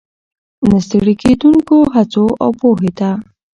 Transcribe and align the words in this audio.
،نه 0.69 0.77
ستړې 0.85 1.13
کېدونکو 1.23 1.77
هڅو، 1.95 2.25
او 2.43 2.49
پوهې 2.59 2.91
ته 2.99 3.09